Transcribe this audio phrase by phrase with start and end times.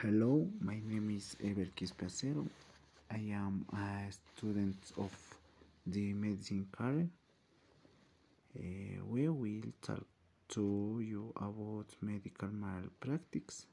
[0.00, 2.46] Hello, my name is Ever Quispacero.
[3.10, 5.10] I am a student of
[5.84, 7.08] the medicine career.
[8.56, 10.06] Uh, we will talk
[10.50, 13.66] to you about medical malpractice.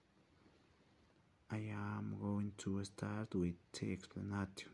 [1.51, 4.71] I am going to start with the explanation.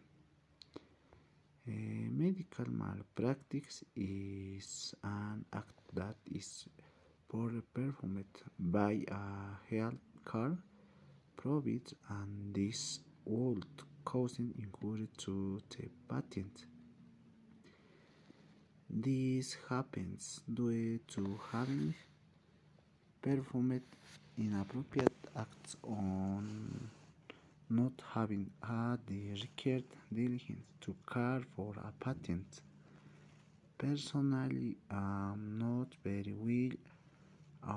[1.67, 1.71] Uh,
[2.15, 6.65] medical malpractice is an act that is
[7.27, 9.99] performed by a health
[10.31, 10.55] care
[11.41, 13.65] provider and this would
[14.05, 16.65] cause injury to the patient.
[18.89, 21.95] This happens due to having
[23.21, 23.81] performed
[24.37, 26.89] inappropriate acts on
[27.69, 32.61] not having had the required diligence to care for a patient.
[33.77, 36.77] Personally, I'm not very well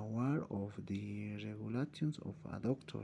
[0.00, 3.02] aware of the regulations of a doctor,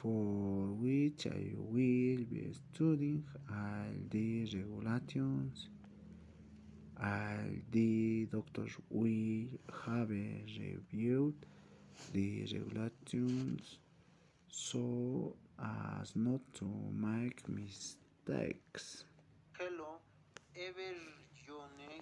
[0.00, 5.68] for which I will be studying all the regulations.
[7.02, 9.48] All the doctors will
[9.84, 11.34] have reviewed
[12.14, 13.78] the regulations
[14.48, 19.04] so as not to make mistakes.
[19.58, 20.00] Hello,
[20.56, 22.00] everyone.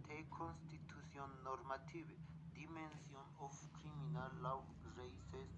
[0.09, 2.09] the constitution normative
[2.57, 4.65] dimension of criminal law
[4.97, 5.53] raises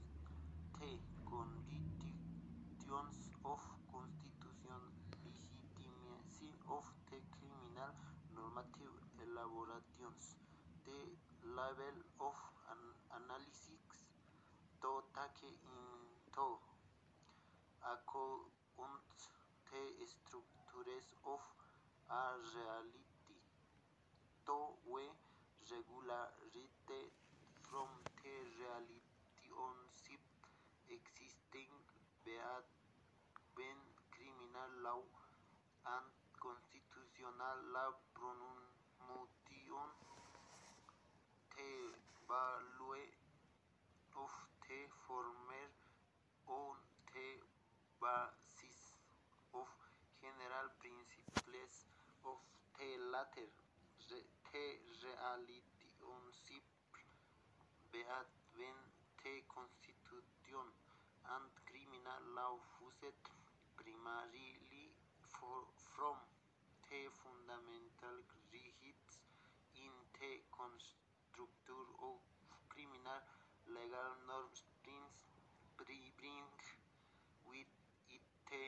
[0.76, 0.92] the
[1.24, 3.16] conditions
[3.48, 4.76] of constitution
[5.24, 7.96] legitimacy of the criminal
[8.36, 8.92] normative
[9.24, 10.36] elaborations,
[10.84, 11.00] the
[11.48, 12.36] level of
[12.76, 12.82] an
[13.24, 13.88] analysis
[14.84, 16.48] to take into
[17.88, 19.16] account
[19.72, 21.40] the structures of
[22.12, 23.11] a reality
[24.52, 25.00] we
[25.72, 27.16] regulate
[27.64, 27.88] from
[28.20, 30.20] the relationship
[30.92, 31.72] existing
[32.28, 33.80] between
[34.12, 35.04] criminal law
[35.88, 39.88] and constitutional law promotion
[41.56, 41.96] the
[42.28, 43.08] value
[44.20, 44.32] of
[44.68, 45.68] the former
[46.52, 46.76] on
[47.16, 47.40] the
[48.04, 49.00] basis
[49.56, 49.68] of
[50.20, 51.88] general principles
[52.28, 52.36] of
[52.76, 54.41] the latter.
[54.52, 54.64] te
[55.02, 56.66] realitioncip
[57.92, 58.80] beatven
[59.22, 60.68] te constitution
[61.36, 63.16] and criminal law fused
[63.80, 64.92] primarily
[65.24, 65.64] for,
[65.96, 66.18] from
[66.90, 68.18] the fundamental
[68.52, 69.16] rights
[69.80, 72.20] in the constructor of
[72.68, 73.22] criminal
[73.72, 75.24] legal norms brings,
[75.80, 76.44] bring
[77.48, 77.72] with
[78.12, 78.64] it the